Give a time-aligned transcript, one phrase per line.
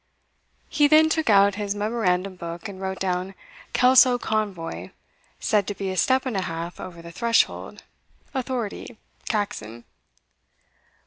[0.67, 3.35] He then took out his memorandum book and wrote down
[3.71, 4.89] "Kelso convoy
[5.39, 7.83] said to be a step and a half over the threshold.
[8.33, 8.97] Authority
[9.29, 9.83] Caxon.